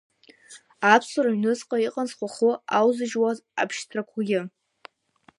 [0.93, 4.41] Аԥсуаа рыҩнуҵҟа иҟан зхахәы аузыжьуаз абшьҭрақәагьы.